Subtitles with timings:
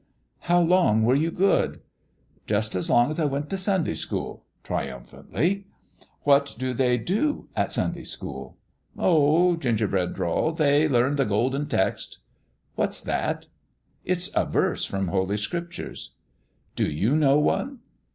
[0.49, 1.79] "How long were you good?""
[2.47, 5.67] Jus' as long as I went t' Sunday school I" triumphantly."
[6.23, 8.57] What do they do at Sunday school?""
[8.97, 12.17] Oh," Gingerbread drawled," they learn the Golden Text."
[12.73, 13.45] "What's that?""
[14.03, 16.13] It's a verse from Holy Scriptures.""
[16.75, 17.81] Do you know one